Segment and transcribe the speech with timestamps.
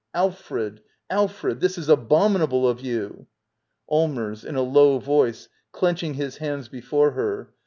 [0.15, 0.81] ]Alfred!
[1.11, 1.59] Alfred!
[1.59, 3.27] This is abominable of you!
[3.87, 4.43] Allmers.
[4.43, 7.53] [In a low voice, clenching his hands j/^ before her.